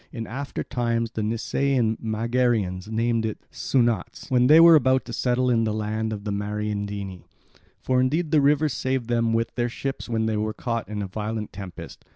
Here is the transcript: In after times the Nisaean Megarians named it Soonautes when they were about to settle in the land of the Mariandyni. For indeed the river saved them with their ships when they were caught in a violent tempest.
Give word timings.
In 0.11 0.25
after 0.25 0.63
times 0.63 1.11
the 1.11 1.21
Nisaean 1.21 1.95
Megarians 2.01 2.87
named 2.89 3.23
it 3.23 3.45
Soonautes 3.51 4.31
when 4.31 4.47
they 4.47 4.59
were 4.59 4.73
about 4.73 5.05
to 5.05 5.13
settle 5.13 5.51
in 5.51 5.63
the 5.63 5.75
land 5.75 6.11
of 6.11 6.23
the 6.23 6.31
Mariandyni. 6.31 7.21
For 7.79 8.01
indeed 8.01 8.31
the 8.31 8.41
river 8.41 8.67
saved 8.67 9.09
them 9.09 9.31
with 9.31 9.53
their 9.53 9.69
ships 9.69 10.09
when 10.09 10.25
they 10.25 10.37
were 10.37 10.55
caught 10.55 10.89
in 10.89 11.03
a 11.03 11.07
violent 11.07 11.53
tempest. 11.53 12.03